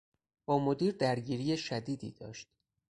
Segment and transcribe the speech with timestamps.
[0.45, 2.47] با مدیر درگیری شدیدی داشت.